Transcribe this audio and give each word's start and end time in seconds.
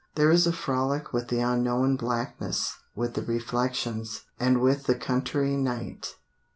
There 0.15 0.31
is 0.31 0.47
a 0.47 0.51
frolic 0.51 1.13
with 1.13 1.27
the 1.27 1.41
unknown 1.41 1.95
blackness, 1.95 2.75
with 2.95 3.13
the 3.13 3.21
reflections, 3.21 4.23
and 4.39 4.59
with 4.59 4.85
the 4.85 4.95
country 4.95 5.55
night. 5.55 6.15